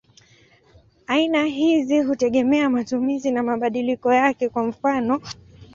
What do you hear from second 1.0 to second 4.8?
Aina hizi hutegemea matumizi na mabadiliko yake; kwa